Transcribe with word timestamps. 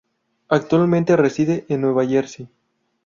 Actualmente 0.47 1.15
reside 1.15 1.67
en 1.69 1.81
Nueva 1.81 2.03
Jersey. 2.07 2.49